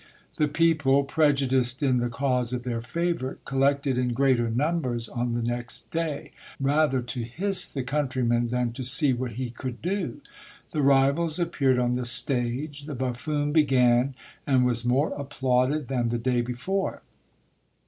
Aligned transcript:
The 0.37 0.47
people, 0.47 1.03
prejudiced 1.03 1.83
in 1.83 1.97
the 1.99 2.09
cause 2.09 2.53
of 2.53 2.63
their 2.63 2.81
favourite, 2.81 3.45
collected 3.45 3.99
in 3.99 4.13
greater 4.15 4.49
numbers 4.49 5.07
on 5.07 5.35
the 5.35 5.43
next 5.43 5.91
day, 5.91 6.31
rather 6.59 7.03
to 7.03 7.21
hiss 7.21 7.71
the 7.71 7.83
countryman 7.83 8.49
than 8.49 8.71
to 8.71 8.83
see 8.83 9.13
what 9.13 9.33
he 9.33 9.51
could 9.51 9.79
do. 9.79 10.19
The 10.71 10.81
rivals 10.81 11.37
appeared 11.37 11.77
on 11.77 11.93
the 11.93 12.05
stage. 12.05 12.85
The 12.85 12.95
buffoon 12.95 13.51
began, 13.51 14.15
and 14.47 14.65
was 14.65 14.83
more 14.83 15.13
applauded 15.13 15.87
than 15.87 16.09
the 16.09 16.17
day 16.17 16.41
before. 16.41 17.03